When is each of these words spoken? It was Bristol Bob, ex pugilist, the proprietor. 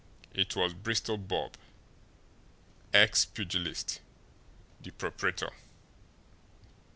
It 0.33 0.55
was 0.55 0.73
Bristol 0.73 1.19
Bob, 1.19 1.57
ex 2.91 3.23
pugilist, 3.23 3.99
the 4.81 4.89
proprietor. 4.89 5.51